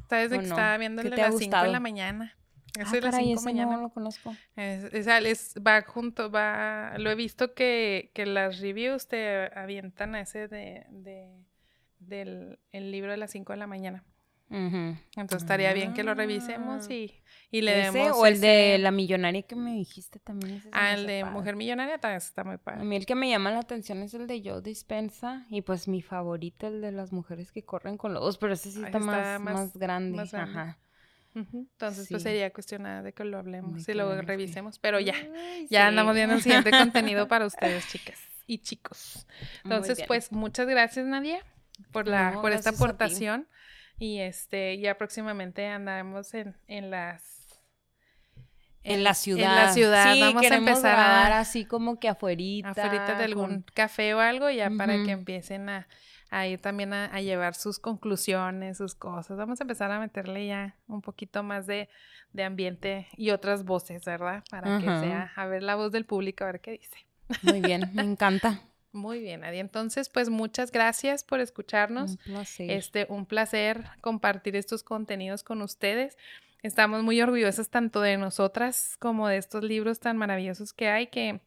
[0.09, 0.55] Sabes de ¿O que no?
[0.55, 2.37] estaba viendo ¿Qué el de las 5 de la mañana.
[2.79, 3.77] Ese Ah, de las caray, 5 de ese la mañana.
[3.77, 4.35] no lo conozco.
[4.57, 10.15] Es, es es- va junto, va, lo he visto que, que las reviews te avientan
[10.15, 11.45] a ese de, de-
[11.99, 14.05] del el libro de las 5 de la mañana.
[14.49, 14.97] Ujú.
[15.17, 16.93] Entonces estaría bien que lo revisemos Ah.
[16.93, 17.15] y,
[17.53, 20.57] y le ¿Ese demos o el de ese- la millonaria que me dijiste también.
[20.57, 21.35] ese Ah, el de padre.
[21.35, 22.85] Mujer Millonaria también está muy A padre.
[22.85, 26.03] mí el que me llama la atención es el de Joe Dispensa y pues mi
[26.03, 29.07] favorito el de las mujeres que corren con lobos, pero ese sí Ah, está, ese
[29.07, 30.17] más, está más- más grande.
[30.17, 30.51] más grande.
[30.59, 30.79] Ajá.
[31.35, 34.79] Entonces, pues sería cuestión de que lo hablemos y lo revisemos.
[34.79, 35.87] Pero ya, Ay, ya sí.
[35.89, 39.27] andamos viendo el siguiente contenido para ustedes, chicas y chicos.
[39.65, 41.45] Entonces, pues muchas gracias, Nadia,
[41.93, 43.47] por la, No, por esta aportación.
[43.99, 47.23] Y este, ya próximamente andaremos en, en las
[48.83, 49.51] En la ciudad.
[49.51, 50.15] En la ciudad.
[50.15, 52.71] Sí, Vamos a empezar a, así como que afuerita.
[52.71, 55.87] afuera de algún con- café o algo, ya para que empiecen a,
[56.31, 59.37] a ir también a, a llevar sus conclusiones, sus cosas.
[59.37, 61.89] Vamos a empezar a meterle ya un poquito más de,
[62.33, 64.45] de ambiente y otras voces, ¿verdad?
[64.51, 67.07] Para que sea, a ver la voz del público, a ver qué dice.
[67.43, 68.61] Muy bien, me encanta.
[68.93, 69.59] Muy bien, Adi.
[69.61, 72.13] Entonces, pues muchas gracias por escucharnos.
[72.13, 72.71] Un placer.
[72.73, 76.19] Este, un placer compartir estos contenidos con ustedes.
[76.65, 81.41] Estamos muy orgullosas tanto de nosotras como de estos libros tan maravillosos que hay, que,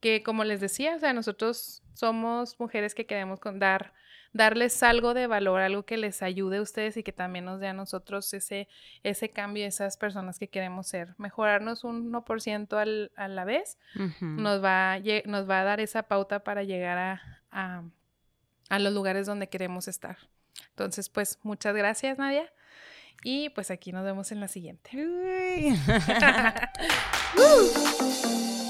[0.00, 3.92] que como les decía, o sea, nosotros somos mujeres que queremos con- dar,
[4.32, 7.68] darles algo de valor, algo que les ayude a ustedes y que también nos dé
[7.68, 8.68] a nosotros ese,
[9.02, 11.14] ese cambio, esas personas que queremos ser.
[11.18, 13.78] Mejorarnos un 1% al, a la vez
[14.20, 17.82] nos va, a nos va a dar esa pauta para llegar a, a,
[18.68, 20.18] a los lugares donde queremos estar.
[20.70, 22.52] Entonces, pues muchas gracias, Nadia.
[23.24, 24.90] Y pues aquí nos vemos en la siguiente.
[24.94, 25.74] Uy.